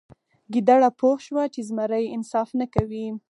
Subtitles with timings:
[0.53, 3.05] ګیدړه پوه شوه چې زمری انصاف نه کوي.